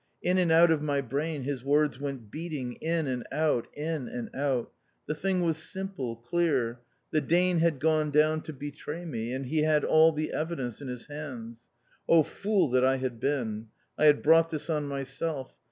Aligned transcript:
In 0.23 0.39
and 0.39 0.51
out 0.51 0.71
of 0.71 0.81
my 0.81 0.99
brain 0.99 1.43
his 1.43 1.63
words 1.63 1.99
went 1.99 2.31
beating, 2.31 2.73
in 2.81 3.05
and 3.05 3.23
out, 3.31 3.67
in 3.75 4.07
and 4.07 4.35
out. 4.35 4.71
The 5.05 5.13
thing 5.13 5.41
was 5.43 5.57
simple, 5.57 6.15
clear. 6.15 6.79
The 7.11 7.21
Dane 7.21 7.59
had 7.59 7.77
gone 7.79 8.09
down 8.09 8.41
to 8.49 8.51
betray 8.53 9.05
me, 9.05 9.31
and 9.31 9.45
he 9.45 9.59
had 9.61 9.83
all 9.85 10.11
the 10.11 10.33
evidence 10.33 10.81
in 10.81 10.87
his 10.87 11.05
hands. 11.05 11.67
Oh, 12.09 12.23
fool 12.23 12.67
that 12.71 12.83
I 12.83 12.95
had 12.97 13.19
been! 13.19 13.67
I 13.95 14.05
had 14.05 14.23
brought 14.23 14.49
this 14.49 14.71
on 14.71 14.85
myself. 14.87 15.55